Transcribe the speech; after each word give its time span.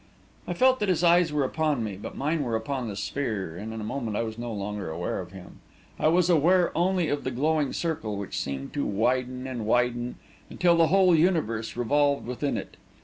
I 0.47 0.55
felt 0.55 0.79
that 0.79 0.89
his 0.89 1.03
eyes 1.03 1.31
were 1.31 1.43
upon 1.43 1.83
me, 1.83 1.95
but 1.95 2.17
mine 2.17 2.41
were 2.41 2.55
upon 2.55 2.87
the 2.87 2.95
sphere, 2.95 3.55
and 3.55 3.71
in 3.71 3.79
a 3.79 3.83
moment 3.83 4.17
I 4.17 4.23
was 4.23 4.35
no 4.35 4.51
longer 4.51 4.89
aware 4.89 5.19
of 5.19 5.31
him. 5.31 5.59
I 5.99 6.07
was 6.07 6.27
aware 6.27 6.75
only 6.75 7.07
of 7.09 7.23
the 7.23 7.29
glowing 7.29 7.71
circle, 7.71 8.17
which 8.17 8.39
seemed 8.41 8.73
to 8.73 8.83
widen 8.83 9.45
and 9.45 9.63
widen 9.67 10.15
until 10.49 10.75
the 10.75 10.87
whole 10.87 11.13
universe 11.15 11.77
revolved 11.77 12.25
within 12.25 12.57
it. 12.57 12.77